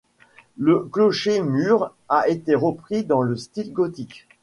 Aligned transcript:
Le 0.57 0.79
clocher-mur 0.79 1.93
a 2.09 2.27
été 2.27 2.55
repris 2.55 3.03
dans 3.03 3.21
le 3.21 3.35
style 3.37 3.71
gothique. 3.71 4.27